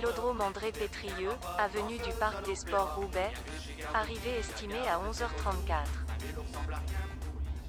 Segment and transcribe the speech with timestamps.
[0.00, 3.30] Vélodrome André Pétrieux, avenue du Parc des Sports Roubaix,
[3.92, 5.84] arrivée estimée à 11h34.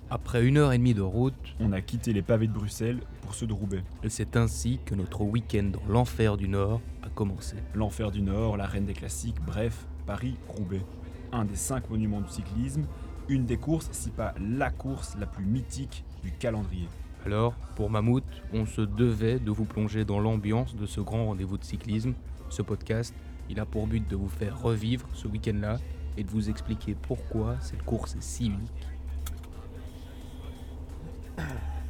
[0.10, 3.36] Après une heure et demie de route, On a quitté les pavés de Bruxelles pour
[3.36, 3.84] ceux de Roubaix.
[4.04, 7.58] et c'est ainsi que notre week-end dans l'enfer du Nord a commencé.
[7.76, 10.86] L'enfer du Nord, la reine des classiques, bref, Paris-Roubaix.
[11.34, 12.86] Un des cinq monuments du cyclisme,
[13.28, 16.88] une des courses, si pas la course la plus mythique du calendrier.
[17.26, 21.60] Alors, pour Mammouth, on se devait de vous plonger dans l'ambiance de ce grand rendez-vous
[21.60, 22.14] de cyclisme.
[22.50, 23.14] Ce podcast,
[23.48, 25.78] il a pour but de vous faire revivre ce week-end-là
[26.18, 28.88] et de vous expliquer pourquoi cette course est si unique.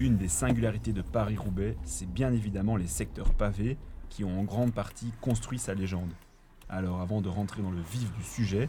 [0.01, 3.77] Une des singularités de Paris-Roubaix, c'est bien évidemment les secteurs pavés
[4.09, 6.11] qui ont en grande partie construit sa légende.
[6.67, 8.67] Alors avant de rentrer dans le vif du sujet,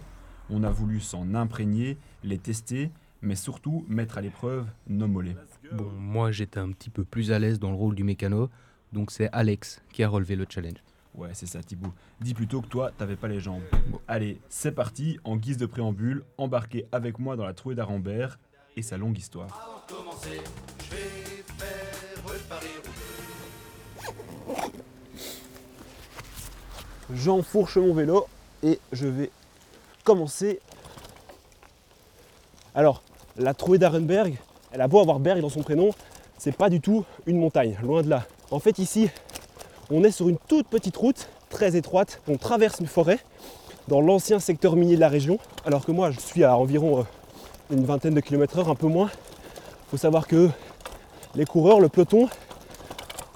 [0.48, 2.90] on a voulu s'en imprégner, les tester,
[3.20, 5.36] mais surtout mettre à l'épreuve nos mollets.
[5.72, 8.50] Bon, moi j'étais un petit peu plus à l'aise dans le rôle du mécano,
[8.92, 10.82] donc c'est Alex qui a relevé le challenge.
[11.14, 11.92] Ouais, c'est ça Thibaut.
[12.20, 13.62] Dis plutôt que toi, t'avais pas les jambes.
[13.88, 18.38] Bon, allez, c'est parti, en guise de préambule, embarquez avec moi dans la trouée d'Arambert
[18.76, 19.86] et sa longue histoire.
[27.14, 28.26] J'enfourche mon vélo
[28.62, 29.30] et je vais
[30.04, 30.60] commencer.
[32.74, 33.02] Alors,
[33.36, 34.38] la trouée d'Arenberg,
[34.72, 35.90] elle a beau avoir Berg dans son prénom,
[36.38, 38.24] c'est pas du tout une montagne, loin de là.
[38.50, 39.08] En fait, ici,
[39.90, 42.20] on est sur une toute petite route très étroite.
[42.28, 43.18] On traverse une forêt
[43.88, 47.02] dans l'ancien secteur minier de la région, alors que moi, je suis à environ euh,
[47.70, 49.10] une vingtaine de kilomètres heure, un peu moins.
[49.90, 50.48] faut savoir que
[51.34, 52.28] les coureurs, le peloton,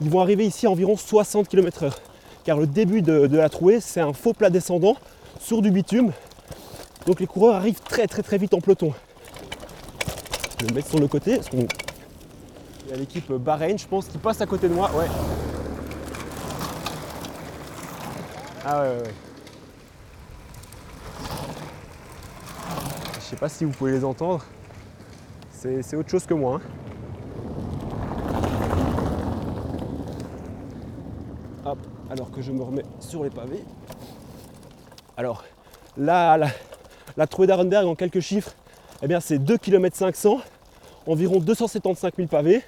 [0.01, 1.99] ils vont arriver ici à environ 60 km heure
[2.47, 4.97] car le début de, de la trouée, c'est un faux plat descendant
[5.41, 6.13] sur du bitume.
[7.05, 8.95] Donc les coureurs arrivent très très très vite en peloton.
[10.59, 11.67] Je vais me mettre sur le côté, parce il
[12.91, 14.91] y a l'équipe Bahreïn, je pense, qui passe à côté de moi.
[14.95, 15.07] Ouais.
[18.65, 19.15] Ah ouais, ouais.
[23.15, 24.45] Je sais pas si vous pouvez les entendre.
[25.51, 26.61] C'est autre chose que moi.
[31.65, 31.75] hein.
[32.09, 33.65] Alors que je me remets sur les pavés.
[35.17, 35.45] Alors,
[35.97, 36.39] là,
[37.17, 38.53] la trouée d'Arenberg en quelques chiffres,
[39.03, 40.41] eh bien c'est 2 km 500,
[41.07, 42.63] environ 275 000 pavés.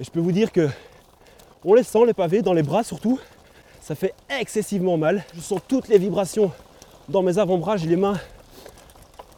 [0.00, 0.68] Et je peux vous dire que
[1.64, 3.20] on les sent les pavés, dans les bras surtout.
[3.80, 5.24] Ça fait excessivement mal.
[5.34, 6.50] Je sens toutes les vibrations
[7.08, 8.18] dans mes avant-bras, j'ai les mains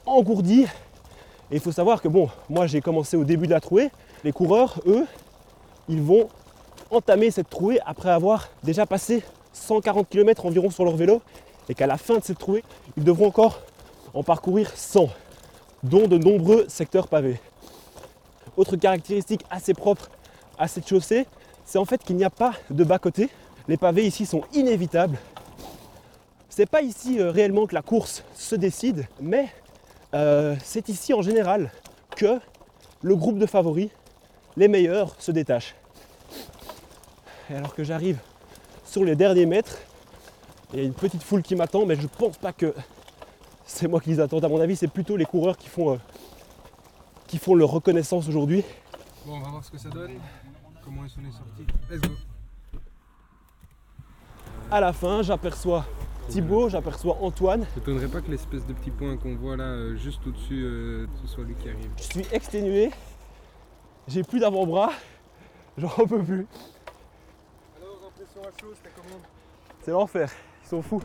[0.07, 0.67] engourdies.
[1.51, 3.91] Et il faut savoir que bon, moi j'ai commencé au début de la trouée.
[4.23, 5.07] Les coureurs, eux,
[5.89, 6.29] ils vont
[6.91, 11.21] entamer cette trouée après avoir déjà passé 140 km environ sur leur vélo
[11.69, 12.65] et qu'à la fin de cette trouée,
[12.97, 13.61] ils devront encore
[14.13, 15.09] en parcourir 100,
[15.85, 17.39] dont de nombreux secteurs pavés.
[18.57, 20.11] Autre caractéristique assez propre
[20.59, 21.27] à cette chaussée,
[21.65, 23.29] c'est en fait qu'il n'y a pas de bas-côté.
[23.69, 25.19] Les pavés ici sont inévitables.
[26.49, 29.49] C'est pas ici euh, réellement que la course se décide, mais
[30.15, 31.71] euh, c'est ici en général
[32.17, 32.39] que
[33.03, 33.91] le groupe de favoris,
[34.57, 35.75] les meilleurs, se détache.
[37.51, 38.19] Et alors que j'arrive
[38.85, 39.79] sur les derniers mètres,
[40.73, 42.73] il y a une petite foule qui m'attend, mais je pense pas que
[43.65, 44.39] c'est moi qui les attends.
[44.39, 45.99] À mon avis, c'est plutôt les coureurs qui font, euh,
[47.27, 48.65] qui font leur reconnaissance aujourd'hui.
[49.27, 50.13] Bon, on va voir ce que ça donne.
[50.85, 51.67] Comment ils sont les sorties.
[51.91, 52.15] Let's go.
[54.71, 55.85] À la fin, j'aperçois
[56.29, 57.67] Thibaut, j'aperçois Antoine.
[57.75, 61.07] Je t'étonnerais pas que l'espèce de petit point qu'on voit là, euh, juste au-dessus, euh,
[61.23, 61.91] ce soit lui qui arrive.
[61.99, 62.91] Je suis exténué,
[64.09, 64.91] j'ai plus d'avant-bras,
[65.77, 66.47] j'en peux plus.
[67.77, 69.21] Alors, impression à chaud, c'était comment?
[69.83, 70.31] C'est l'enfer,
[70.65, 71.03] ils sont fous.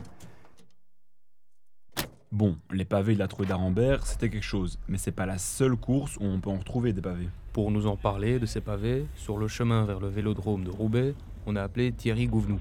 [2.32, 5.74] Bon, les pavés de la trouée d'Arambert, c'était quelque chose, mais c'est pas la seule
[5.74, 7.28] course où on peut en retrouver des pavés.
[7.52, 11.14] Pour nous en parler de ces pavés, sur le chemin vers le vélodrome de Roubaix,
[11.46, 12.60] on a appelé Thierry Gouvenou.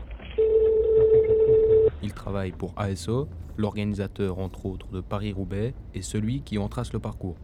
[2.01, 6.97] Il travaille pour ASO, l'organisateur entre autres de Paris-Roubaix et celui qui en trace le
[6.97, 7.35] parcours.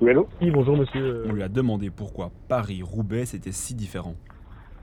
[0.00, 0.28] Oui, allô?
[0.40, 1.24] Oui, bonjour monsieur.
[1.26, 4.14] On lui a demandé pourquoi Paris-Roubaix c'était si différent.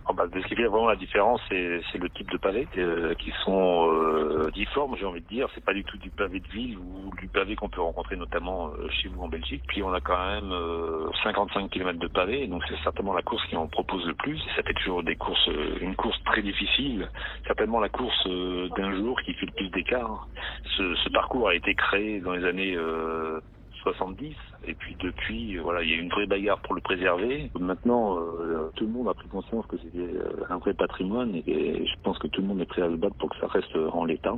[0.05, 3.31] Ah bah, Ce qui fait vraiment la différence, c'est le type de pavés euh, qui
[3.45, 5.47] sont euh, difformes, j'ai envie de dire.
[5.55, 8.67] C'est pas du tout du pavé de ville ou du pavé qu'on peut rencontrer notamment
[8.67, 9.63] euh, chez vous en Belgique.
[9.67, 13.45] Puis on a quand même euh, 55 km de pavés, donc c'est certainement la course
[13.47, 14.39] qui en propose le plus.
[14.55, 17.09] Ça fait toujours des courses, euh, une course très difficile.
[17.47, 20.27] Certainement la course euh, d'un jour qui fait le plus d'écart.
[20.75, 23.39] Ce, ce parcours a été créé dans les années euh,
[23.83, 24.35] 70
[24.65, 27.51] et puis depuis euh, voilà il y a eu une vraie bagarre pour le préserver.
[27.59, 31.43] Maintenant euh, tout le monde a pris conscience que c'était euh, un vrai patrimoine et,
[31.47, 33.47] et je pense que tout le monde est prêt à se battre pour que ça
[33.47, 34.35] reste en l'état.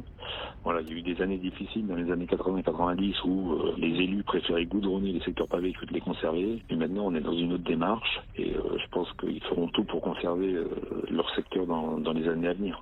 [0.64, 3.74] Voilà il y a eu des années difficiles dans les années 80 90 où euh,
[3.78, 6.62] les élus préféraient goudronner les secteurs pavés que de les conserver.
[6.70, 9.84] Et maintenant on est dans une autre démarche et euh, je pense qu'ils feront tout
[9.84, 10.68] pour conserver euh,
[11.10, 12.82] leur secteur dans, dans les années à venir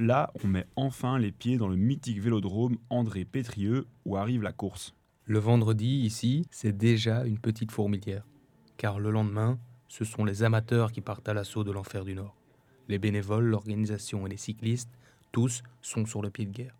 [0.00, 4.52] Là, on met enfin les pieds dans le mythique vélodrome André Pétrieux où arrive la
[4.52, 4.94] course.
[5.24, 8.24] Le vendredi, ici, c'est déjà une petite fourmilière.
[8.76, 9.58] Car le lendemain,
[9.88, 12.36] ce sont les amateurs qui partent à l'assaut de l'enfer du Nord.
[12.86, 14.92] Les bénévoles, l'organisation et les cyclistes,
[15.32, 16.76] tous sont sur le pied de guerre.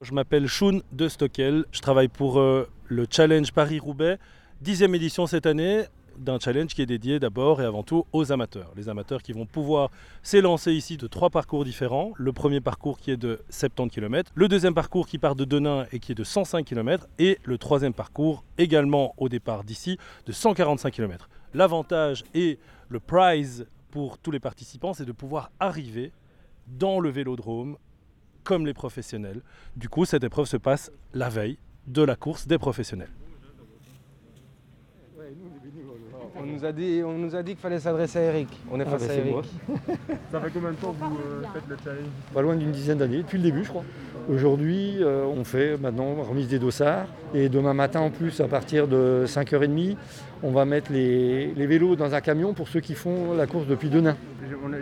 [0.00, 1.66] Je m'appelle Shun de Stockel.
[1.70, 4.18] Je travaille pour euh, le Challenge Paris-Roubaix,
[4.62, 5.84] dixième édition cette année,
[6.18, 8.72] d'un challenge qui est dédié d'abord et avant tout aux amateurs.
[8.76, 9.90] Les amateurs qui vont pouvoir
[10.22, 12.12] s'élancer ici de trois parcours différents.
[12.16, 15.86] Le premier parcours qui est de 70 km, le deuxième parcours qui part de Denain
[15.92, 20.32] et qui est de 105 km, et le troisième parcours également au départ d'ici de
[20.32, 21.28] 145 km.
[21.54, 26.12] L'avantage et le prize pour tous les participants, c'est de pouvoir arriver
[26.66, 27.76] dans le vélodrome
[28.44, 29.42] comme les professionnels.
[29.76, 33.10] Du coup, cette épreuve se passe la veille de la course des professionnels.
[36.34, 38.48] On nous a dit, on nous a dit qu'il fallait s'adresser à Eric.
[38.70, 39.32] On est Ah, face bah, à Eric.
[39.32, 39.42] moi.
[40.30, 41.18] Ça fait combien de temps que vous
[41.52, 42.04] faites le challenge
[42.34, 43.84] Pas loin d'une dizaine d'années, depuis le début je crois.
[44.30, 47.06] Aujourd'hui, euh, on fait maintenant remise des dossards.
[47.34, 49.96] Et demain matin en plus, à partir de 5h30,
[50.42, 53.66] on va mettre les, les vélos dans un camion pour ceux qui font la course
[53.66, 54.16] depuis Denain.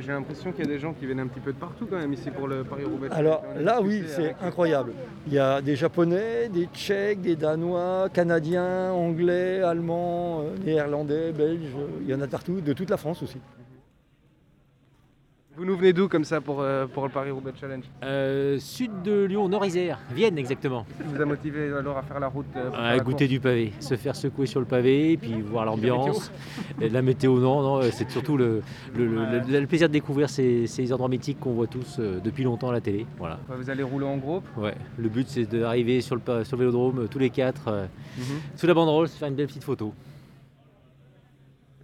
[0.01, 1.97] J'ai l'impression qu'il y a des gens qui viennent un petit peu de partout quand
[1.97, 3.09] même ici pour le Paris-Roubaix.
[3.11, 4.93] Alors là oui, c'est incroyable.
[5.27, 11.75] Il y a des Japonais, des Tchèques, des Danois, Canadiens, Anglais, Allemands, euh, Néerlandais, Belges,
[11.77, 13.39] euh, il y en a partout, de toute la France aussi.
[15.61, 17.85] Vous nous venez d'où comme ça pour, euh, pour le Paris-Roubaix Challenge?
[18.03, 20.87] Euh, sud de Lyon, Nord-Isère, Vienne exactement.
[20.97, 23.41] Qu'est-ce qui vous a motivé alors à faire la route euh, pour À goûter du
[23.41, 26.33] pavé, se faire secouer sur le pavé, puis voir l'ambiance.
[26.81, 28.63] La météo, non, non, c'est surtout le,
[28.97, 32.43] le- le- le- le plaisir de découvrir ces, ces endroits mythiques qu'on voit tous depuis
[32.43, 33.05] longtemps à la télé.
[33.19, 33.39] Voilà.
[33.51, 34.45] Vous allez rouler en groupe?
[34.57, 34.75] Ouais.
[34.97, 37.69] Le but c'est d'arriver sur le, sur le vélodrome tous les quatre,
[38.17, 38.25] Mhm.
[38.57, 39.93] sous la banderole, se faire une belle petite photo.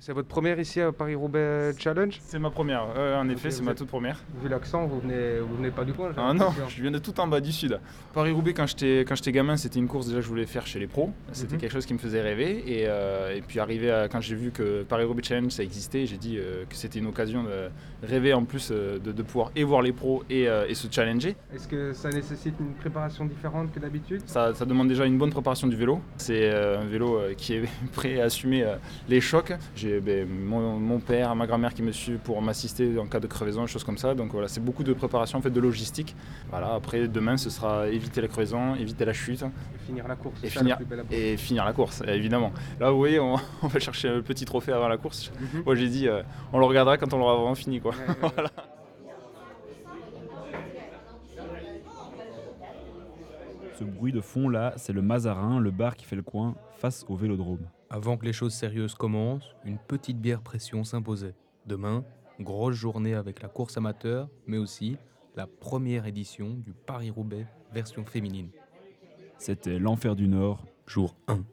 [0.06, 3.72] C'est votre première ici à Paris-Roubaix Challenge C'est ma première, euh, en effet, c'est ma
[3.72, 4.22] êtes- toute première.
[4.40, 7.18] Vu l'accent, vous venez, vous venez pas du coin Ah non, je viens de tout
[7.18, 7.80] en bas du sud.
[8.14, 11.10] Paris-Roubaix, quand j'étais gamin, c'était une course déjà que je voulais faire chez les pros.
[11.32, 11.60] C'était Mhm.
[11.60, 12.62] quelque chose qui me faisait rêver.
[12.68, 16.18] Et, euh, et puis arrivé à, quand j'ai vu que Paris-Roubaix Challenge ça existait, j'ai
[16.18, 19.82] dit euh, que c'était une occasion de rêver en plus de, de pouvoir et voir
[19.82, 21.34] les pros et, et se challenger.
[21.52, 24.22] Est-ce que ça nécessite une préparation différente que d'habitude?
[24.26, 25.98] Ça, ça demande déjà une bonne préparation du vélo.
[26.16, 27.62] C'est un vélo qui est
[27.92, 28.64] prêt à assumer
[29.08, 29.52] les chocs.
[29.74, 33.26] J'ai ben, mon, mon père, ma grand-mère qui me suit pour m'assister en cas de
[33.26, 34.14] crevaison, des choses comme ça.
[34.14, 36.14] Donc voilà, c'est beaucoup de préparation, en fait, de logistique.
[36.50, 40.42] Voilà, après, demain, ce sera éviter la crevaison, éviter la chute Et finir la course
[40.44, 41.18] et finir, la plus belle approche.
[41.18, 42.52] et finir la course, évidemment.
[42.80, 45.32] Là, vous voyez, on, on va chercher un petit trophée avant la course.
[45.40, 45.62] Mhm.
[45.64, 46.22] Moi, j'ai dit, euh,
[46.52, 47.80] on le regardera quand on l'aura vraiment fini.
[47.80, 47.92] Quoi.
[47.92, 48.44] Ouais, ouais, ouais.
[53.78, 57.04] Ce bruit de fond là, c'est le Mazarin, le bar qui fait le coin face
[57.08, 57.66] au vélodrome.
[57.88, 61.34] Avant que les choses sérieuses commencent, une petite bière pression s'imposait.
[61.66, 62.04] Demain,
[62.40, 64.96] grosse journée avec la course amateur, mais aussi
[65.36, 68.50] la première édition du Paris-Roubaix version féminine.
[69.38, 70.64] C'était l'enfer du Nord.
[70.86, 71.44] Jour 1.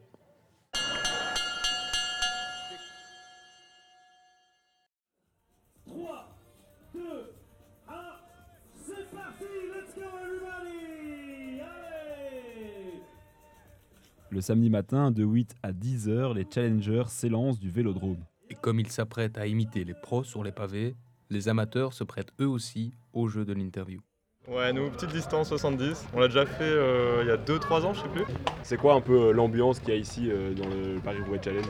[14.34, 18.16] Le samedi matin, de 8 à 10 heures, les challengers s'élancent du vélodrome.
[18.50, 20.96] Et comme ils s'apprêtent à imiter les pros sur les pavés,
[21.30, 24.00] les amateurs se prêtent eux aussi au jeu de l'interview.
[24.48, 26.08] Ouais, nous, petite distance 70.
[26.14, 28.24] On l'a déjà fait euh, il y a 2-3 ans, je sais plus.
[28.64, 31.68] C'est quoi un peu euh, l'ambiance qu'il y a ici euh, dans le Paris-Roubaix Challenge?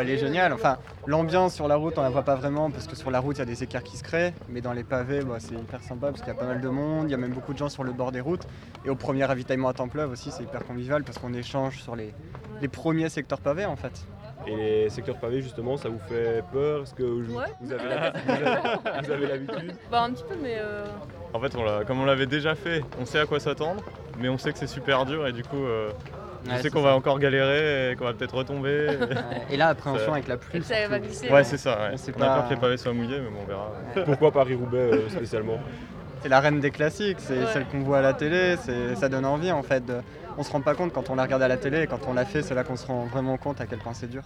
[0.00, 0.52] Elle est géniale.
[0.52, 3.36] Enfin, l'ambiance sur la route, on la voit pas vraiment parce que sur la route,
[3.36, 4.32] il y a des écarts qui se créent.
[4.48, 6.68] Mais dans les pavés, bah, c'est hyper sympa parce qu'il y a pas mal de
[6.68, 7.04] monde.
[7.08, 8.46] Il y a même beaucoup de gens sur le bord des routes.
[8.84, 12.12] Et au premier ravitaillement à Templeuve aussi, c'est hyper convivial parce qu'on échange sur les,
[12.60, 13.92] les premiers secteurs pavés en fait.
[14.44, 16.82] Et les secteurs pavés, justement, ça vous fait peur?
[16.82, 17.44] Est-ce que vous, Ouais.
[17.60, 19.74] vous avez l'habitude?
[19.90, 20.84] Bah un petit peu mais euh,
[21.32, 23.82] En fait, on l'a- comme on l'avait déjà fait, on sait à quoi s'attendre,
[24.18, 25.90] mais on sait que c'est super dur et du coup, euh,
[26.50, 28.98] je sais qu'on va encore galérer et qu'on va peut-être retomber.
[29.50, 30.58] Et là, appréhension avec la pluie.
[30.58, 31.78] Et que ça va glisser, Ouais, c'est ça.
[31.90, 31.94] ouais.
[31.96, 33.72] On On a pas- peur que les pavés soient mouillés, mais bon, on verra.
[34.04, 35.58] Pourquoi Paris-Roubaix euh, spécialement
[36.22, 37.46] C'est la reine des classiques, c'est Ouais.
[37.52, 39.84] celle qu'on voit à la télé, c'est- ça donne envie en fait.
[39.84, 40.00] de-
[40.38, 42.14] On se rend pas compte quand on la regarde à la télé et quand on
[42.14, 44.22] l'a fait, c'est là qu'on se rend vraiment compte à quel point c'est dur.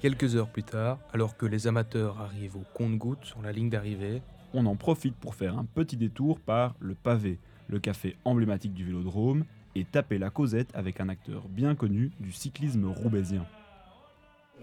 [0.00, 4.22] Quelques heures plus tard, alors que les amateurs arrivent au compte-gouttes sur la ligne d'arrivée,
[4.54, 7.38] On en profite pour faire un petit détour par le pavé,
[7.68, 12.32] le café emblématique du vélodrome, et taper la causette avec un acteur bien connu du
[12.32, 13.46] cyclisme roubaisien.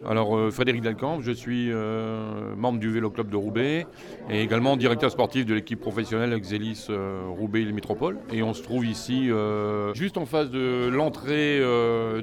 [0.03, 3.87] Alors euh, Frédéric Delcamp, je suis euh, membre du Vélo Club de Roubaix
[4.29, 8.17] et également directeur sportif de l'équipe professionnelle Exelis euh, Roubaix Métropole.
[8.31, 11.61] Et on se trouve ici euh, juste en face de l'entrée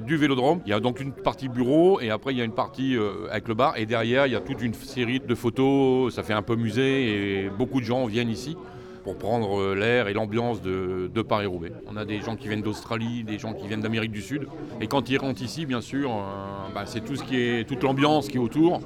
[0.01, 0.61] du Vélodrome.
[0.65, 2.95] Il y a donc une partie bureau et après il y a une partie
[3.29, 6.13] avec le bar et derrière il y a toute une série de photos.
[6.13, 8.55] Ça fait un peu musée et beaucoup de gens viennent ici
[9.03, 11.73] pour prendre euh, l'air et l'ambiance de, de Paris-Roubaix.
[11.91, 14.47] On a des gens qui viennent d'Australie, des gens qui viennent d'Amérique du Sud.
[14.81, 17.83] Et quand ils rentrent ici, bien sûr, euh, bah, c'est tout ce qui est, toute
[17.83, 18.81] l'ambiance qui est autour.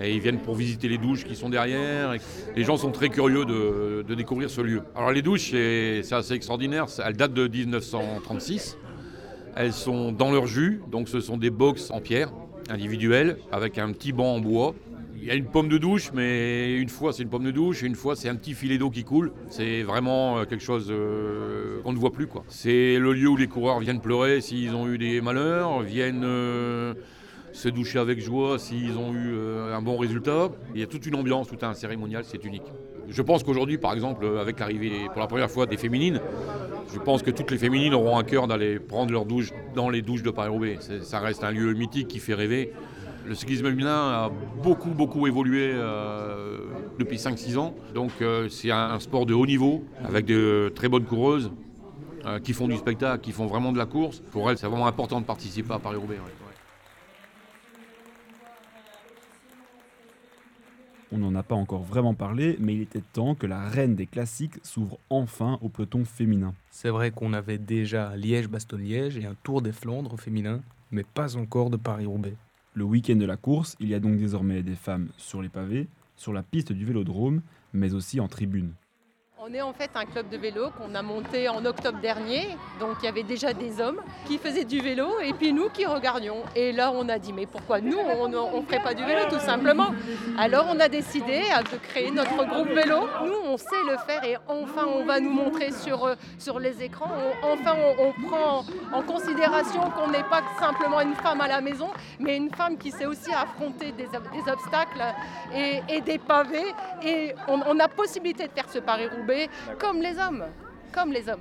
[0.00, 2.14] Et ils viennent pour visiter les douches qui sont derrière.
[2.54, 4.82] Les gens sont très curieux de, de découvrir ce lieu.
[4.94, 6.86] Alors les douches, c'est assez extraordinaire.
[7.02, 8.76] Elles datent de 1936.
[9.56, 12.30] Elles sont dans leur jus, donc ce sont des box en pierre
[12.68, 14.74] individuelles avec un petit banc en bois.
[15.18, 17.82] Il y a une pomme de douche, mais une fois c'est une pomme de douche,
[17.82, 19.32] une fois c'est un petit filet d'eau qui coule.
[19.48, 22.28] C'est vraiment euh, quelque chose euh, qu'on ne voit plus.
[22.48, 26.94] C'est le lieu où les coureurs viennent pleurer s'ils ont eu des malheurs, viennent euh,
[27.52, 29.34] se doucher avec joie s'ils ont eu
[29.72, 30.50] un bon résultat.
[30.74, 32.70] Il y a toute une ambiance, tout un cérémonial, c'est unique.
[33.08, 36.20] Je pense qu'aujourd'hui, par exemple, avec l'arrivée pour la première fois des féminines,
[36.92, 40.02] je pense que toutes les féminines auront un cœur d'aller prendre leur douche dans les
[40.02, 40.78] douches de Paris-Roubaix.
[41.02, 42.72] Ça reste un lieu mythique qui fait rêver.
[43.26, 44.30] Le cyclisme féminin a
[44.62, 46.58] beaucoup, beaucoup évolué euh,
[46.98, 47.74] depuis 5-6 ans.
[47.92, 51.50] Donc euh, c'est un, un sport de haut niveau, avec de très bonnes coureuses
[52.24, 54.20] euh, qui font du spectacle, qui font vraiment de la course.
[54.30, 56.14] Pour elles, c'est vraiment important de participer à Paris-Roubaix.
[56.14, 56.32] ouais.
[61.12, 64.06] On n'en a pas encore vraiment parlé, mais il était temps que la reine des
[64.06, 66.52] classiques s'ouvre enfin au peloton féminin.
[66.70, 71.70] C'est vrai qu'on avait déjà Liège-Bastogne-Liège et un Tour des Flandres féminin, mais pas encore
[71.70, 72.34] de Paris-Roubaix.
[72.76, 75.88] Le week-end de la course, il y a donc désormais des femmes sur les pavés,
[76.14, 77.40] sur la piste du vélodrome,
[77.72, 78.74] mais aussi en tribune.
[79.48, 82.48] On est en fait un club de vélo qu'on a monté en octobre dernier.
[82.80, 85.86] Donc il y avait déjà des hommes qui faisaient du vélo et puis nous qui
[85.86, 86.42] regardions.
[86.56, 89.38] Et là on a dit mais pourquoi nous on ne ferait pas du vélo tout
[89.38, 89.94] simplement?
[90.36, 93.06] Alors on a décidé euh, de créer notre groupe vélo.
[93.24, 96.82] Nous on sait le faire et enfin on va nous montrer sur, euh, sur les
[96.82, 97.12] écrans.
[97.44, 102.36] Enfin on, prend en considération qu'on n'est pas simplement une femme à la maison mais
[102.36, 105.04] une femme qui sait aussi affronter des, ob- des obstacles
[105.54, 106.74] et, et des pavés.
[107.04, 109.35] Et on, on a possibilité de faire ce Paris-Roubaix
[109.78, 110.44] comme les hommes,
[110.92, 111.40] comme les hommes.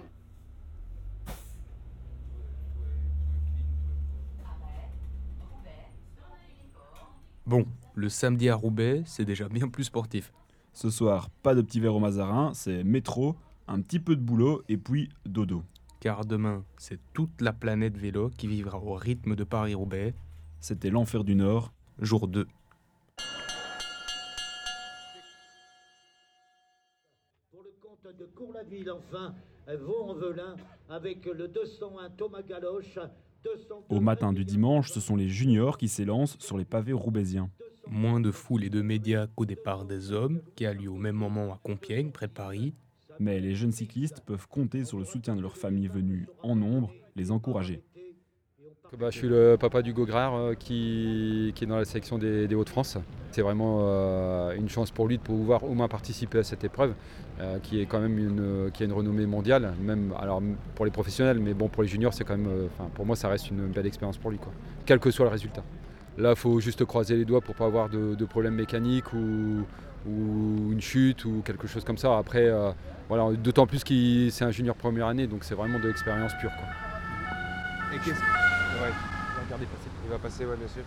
[7.45, 10.33] Bon, le samedi à Roubaix, c'est déjà bien plus sportif.
[10.73, 13.35] Ce soir, pas de petit verre au Mazarin, c'est métro,
[13.67, 15.63] un petit peu de boulot et puis dodo.
[15.99, 20.13] Car demain, c'est toute la planète vélo qui vivra au rythme de Paris-Roubaix.
[20.59, 21.71] C'était l'enfer du Nord.
[21.99, 22.47] Jour 2.
[28.89, 29.33] Enfin,
[29.67, 30.55] Vaux-en-Velin,
[30.89, 32.99] avec le 201 Thomas Galoche.
[33.43, 37.49] 200 Au matin du dimanche, ce sont les juniors qui s'élancent sur les pavés roubaisiens.
[37.87, 41.15] Moins de foule et de médias qu'au départ des hommes, qui a lieu au même
[41.15, 42.73] moment à Compiègne, près de Paris.
[43.19, 46.91] Mais les jeunes cyclistes peuvent compter sur le soutien de leurs familles venues en nombre,
[47.15, 47.83] les encourager.
[48.93, 52.97] Bah, je suis le papa d'Hugo Grard euh, qui, est dans la sélection des, Hauts-de-France.
[53.31, 56.93] C'est vraiment euh, une chance pour lui de pouvoir au moins participer à cette épreuve
[57.41, 60.41] euh, qui est quand même une, qui a une renommée mondiale, même alors,
[60.75, 63.49] pour les professionnels, mais bon pour les juniors, c'est quand même, pour moi ça reste
[63.49, 64.53] une belle expérience pour lui, quoi,
[64.85, 65.63] quel que soit le résultat.
[66.17, 69.65] Là, il faut juste croiser les doigts pour pas avoir de, problèmes mécaniques ou,
[70.07, 72.17] une chute ou quelque chose comme ça.
[72.17, 72.49] Après,
[73.09, 76.51] voilà, d'autant plus que c'est un junior première année, donc c'est vraiment de l'expérience pure.
[76.55, 76.67] Quoi.
[78.81, 79.89] Ouais, il va regarder passer.
[80.03, 80.83] Il va passer, ouais, bien sûr.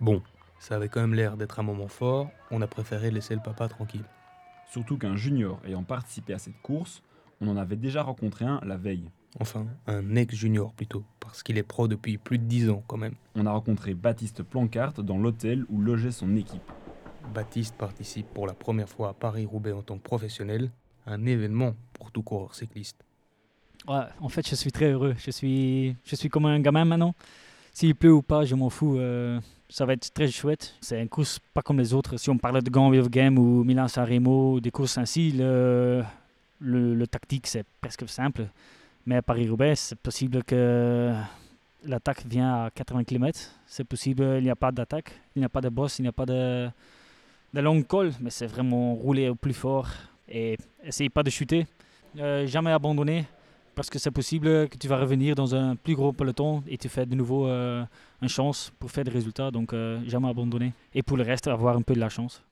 [0.00, 0.22] Bon,
[0.60, 3.68] ça avait quand même l'air d'être un moment fort, on a préféré laisser le papa
[3.68, 4.04] tranquille.
[4.70, 7.02] Surtout qu'un junior ayant participé à cette course,
[7.40, 9.10] on en avait déjà rencontré un la veille.
[9.40, 13.14] Enfin, un ex-junior plutôt, parce qu'il est pro depuis plus de 10 ans quand même.
[13.34, 16.72] On a rencontré Baptiste Plancarte dans l'hôtel où logeait son équipe.
[17.34, 20.70] Baptiste participe pour la première fois à Paris-Roubaix en tant que professionnel,
[21.06, 23.04] un événement pour tout coureur cycliste.
[23.88, 25.14] En fait, je suis très heureux.
[25.18, 27.14] Je suis, je suis comme un gamin maintenant.
[27.72, 28.98] S'il pleut ou pas, je m'en fous.
[28.98, 30.74] euh, ça va être très chouette.
[30.80, 32.16] C'est une course pas comme les autres.
[32.16, 36.02] Si on parlait de Grand Wave Game ou Milan-San Remo, des courses ainsi, le,
[36.60, 38.46] le, le tactique, c'est presque simple.
[39.06, 41.14] Mais à Paris-Roubaix, c'est possible que
[41.84, 43.38] l'attaque vient à 80 km.
[43.66, 46.08] C'est possible, il n'y a pas d'attaque, il n'y a pas de boss, il n'y
[46.08, 46.68] a pas de,
[47.54, 49.88] de long col, mais c'est vraiment rouler au plus fort
[50.28, 51.66] et essayer pas de chuter.
[52.18, 53.24] Euh, jamais abandonner
[53.78, 56.88] parce que c'est possible que tu vas revenir dans un plus gros peloton et tu
[56.88, 57.84] fais de nouveau euh,
[58.20, 59.52] une chance pour faire des résultats.
[59.52, 60.72] Donc euh, jamais abandonner.
[60.94, 62.42] Et pour le reste, avoir un peu de la chance.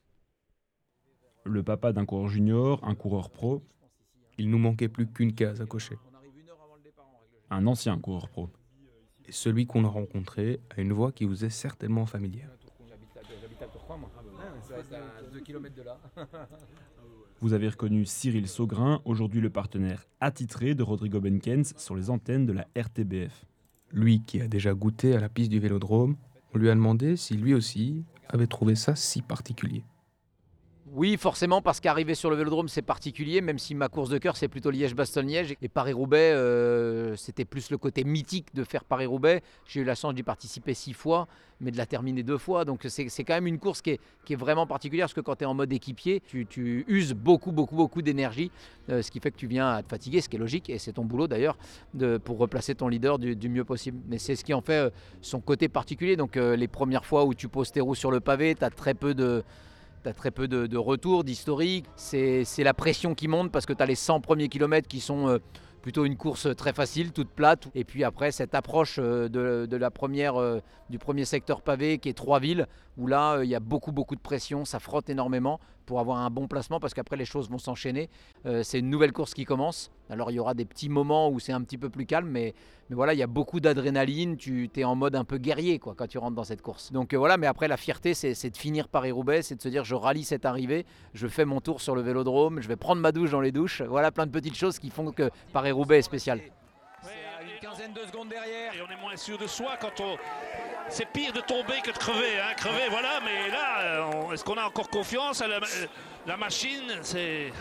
[1.42, 3.61] Le papa d'un coureur junior, un coureur pro,
[4.38, 5.99] Il nous manquait plus qu'une case à cocher.
[7.50, 8.49] un ancien coureur pro.
[9.25, 12.50] Et celui qu'on a rencontré a une voix qui vous est certainement familière.
[17.42, 22.46] Vous avez reconnu Cyril Saugrin, aujourd'hui le partenaire attitré de Rodrigo Benkens sur les antennes
[22.46, 23.44] de la RTBF.
[23.92, 26.16] Lui qui a déjà goûté à la piste du vélodrome,
[26.54, 29.84] on lui a demandé si lui aussi avait trouvé ça si particulier.
[30.92, 34.36] Oui, forcément, parce qu'arriver sur le vélodrome, c'est particulier, même si ma course de cœur,
[34.36, 35.56] c'est plutôt Liège-Bastogne-Liège.
[35.60, 39.42] Et Paris-Roubaix, euh, c'était plus le côté mythique de faire Paris-Roubaix.
[39.66, 41.26] J'ai eu la chance d'y participer six fois,
[41.60, 42.64] mais de la terminer deux fois.
[42.64, 45.34] Donc c'est quand même une course qui est, qui est, vraiment particulière, parce que quand
[45.34, 48.52] tu es en mode équipier, tu, uses beaucoup, beaucoup, beaucoup d'énergie,
[48.88, 50.78] euh, ce qui fait que tu viens à te fatiguer, ce qui est logique, et
[50.78, 51.58] c'est ton boulot d'ailleurs,
[52.22, 53.98] pour replacer ton leader du, du mieux possible.
[54.08, 54.90] Mais c'est ce qui en fait euh,
[55.20, 56.14] son côté particulier.
[56.14, 58.94] Donc les premières fois où tu poses tes roues sur le pavé, tu as très
[58.94, 59.42] peu de
[60.06, 61.86] tu as très peu de, retours, d'historique.
[61.96, 65.28] C'est la pression qui monte parce que tu as les 100 premiers kilomètres qui sont
[65.28, 65.38] euh,
[65.82, 67.68] plutôt une course très facile, toute plate.
[67.75, 70.60] Et puis après, cette approche euh, la première, euh,
[70.90, 74.14] du premier secteur pavé qui est trois villes, où là, il y a beaucoup, beaucoup
[74.14, 77.58] de pression, ça frotte énormément pour avoir un bon placement parce qu'après, les choses vont
[77.58, 78.10] s'enchaîner.
[78.62, 79.90] c'est une nouvelle course qui commence.
[80.10, 82.54] Alors, il y aura des petits moments où c'est un petit peu plus calme, mais,
[82.90, 84.36] voilà, il y a beaucoup d'adrénaline.
[84.36, 86.92] Tu es en mode un peu guerrier quoi, quand tu rentres dans cette course.
[86.92, 89.94] Donc voilà, mais après, la fierté, c'est de finir Paris-Roubaix, c'est de se dire je
[89.94, 93.30] rallie cette arrivée, je fais mon tour sur le vélodrome, je vais prendre ma douche
[93.30, 93.82] dans les douches.
[93.82, 96.40] Voilà plein de petites choses qui font que Paris-Roubaix est spécial.
[97.62, 98.75] Une quinzaine de secondes derrière.
[98.75, 100.16] Et on est moins sûr de soi quand on.
[100.88, 102.38] C'est pire de tomber que de crever.
[102.40, 102.54] Hein.
[102.56, 105.58] Crever, voilà, mais là, est-ce qu'on a encore confiance à la,
[106.26, 106.82] la machine?
[107.02, 107.52] C'est.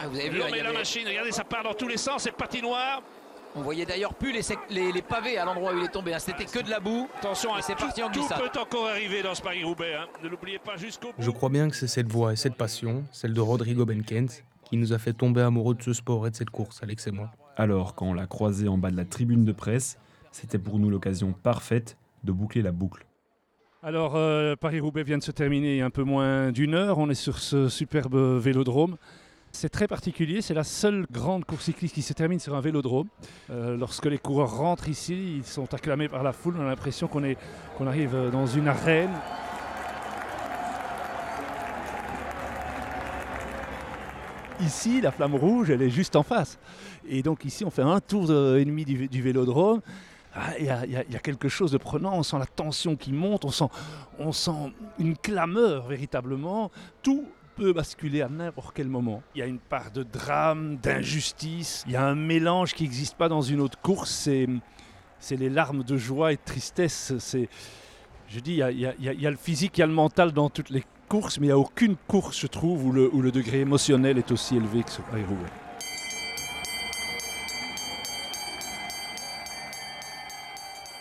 [0.00, 3.00] Ah, vous avez vu, la machine, regardez, ça part dans tous les sens, c'est patinoire.
[3.54, 6.12] On voyait d'ailleurs plus les, sec- les- les pavés à l'endroit où il est tombé.
[6.12, 6.18] hein.
[6.18, 7.08] C'était que de la boue.
[7.18, 8.40] Attention, Et c'est tout, parti en tout glissade.
[8.50, 9.94] peut encore arriver dans ce Paris-Roubaix.
[9.94, 10.06] hein.
[10.24, 11.14] Ne l'oubliez pas jusqu'au bout.
[11.22, 14.76] Je crois bien que c'est cette voix et cette passion, celle de Rodrigo Benkens, qui
[14.76, 17.30] nous a fait tomber amoureux de ce sport et de cette course, Alex et moi.
[17.56, 19.98] Alors, quand on l'a croisé en bas de la tribune de presse,
[20.32, 23.06] c'était pour nous l'occasion parfaite de boucler la boucle.
[23.82, 26.98] Alors, euh, Paris-Roubaix vient de se terminer il y a un peu moins d'une heure.
[26.98, 28.96] On est sur ce superbe vélodrome.
[29.52, 33.06] C'est très particulier, c'est la seule grande course cycliste qui se termine sur un vélodrome.
[33.50, 36.56] Euh, lorsque les coureurs rentrent ici, ils sont acclamés par la foule.
[36.58, 39.12] On a l'impression qu'on arrive dans une arène.
[44.60, 46.58] Ici, la flamme rouge, elle est juste en face.
[47.08, 48.24] Et donc ici, on fait un tour
[48.56, 49.80] et demi du, du vélodrome.
[50.34, 53.50] Ah, Il y, a- quelque chose de prenant, on sent la tension qui monte, on
[53.50, 53.68] sent,
[54.18, 56.70] on sent une clameur véritablement.
[57.02, 57.24] Tout
[57.56, 59.22] peut basculer à n'importe quel moment.
[59.34, 63.16] Il y a une part de drame, d'injustice, il y a un mélange qui n'existe
[63.16, 64.10] pas dans une autre course,
[65.20, 67.12] c'est les larmes de joie et de tristesse.
[67.18, 67.48] C'est,
[68.34, 70.50] je dis, il y, a, y y le physique, il y a le mental dans
[70.50, 73.30] toutes les courses, mais il n'y a aucune course, je trouve, où le, où le
[73.30, 75.52] degré émotionnel est aussi élevé que sur Paris-Roubaix.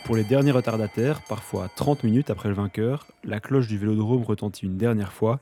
[0.06, 4.67] Pour les derniers retardataires, parfois 30 minutes après le vainqueur, la cloche du vélodrome retentit
[4.67, 5.39] une dernière fois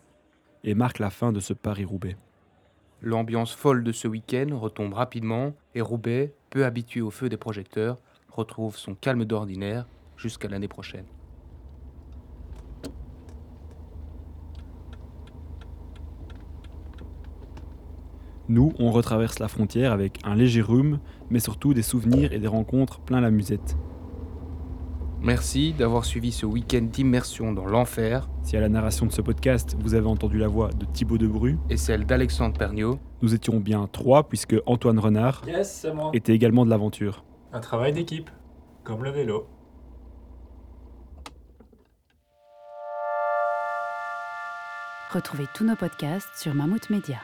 [0.63, 2.15] et marque la fin de ce Paris-Roubaix.
[3.01, 7.97] L'ambiance folle de ce week-end retombe rapidement et Roubaix, peu habitué au feu des projecteurs,
[8.29, 11.05] retrouve son calme d'ordinaire jusqu'à l'année prochaine.
[18.51, 22.47] Nous, on retraverse la frontière avec un léger rhume, mais surtout des souvenirs et des
[22.49, 23.77] rencontres plein la musette.
[25.21, 28.27] Merci d'avoir suivi ce week-end d'immersion dans l'enfer.
[28.43, 31.59] Si à la narration de ce podcast, vous avez entendu la voix de Thibaut Debru
[31.69, 36.09] et celle d'Alexandre Perniot, nous étions bien trois puisque Antoine Renard Yes, c'est moi.
[36.13, 37.23] était également de l'aventure.
[37.53, 38.29] Un travail d'équipe,
[38.83, 39.47] comme le vélo.
[45.13, 47.17] Retrouvez tous nos podcasts sur Mammouth Media.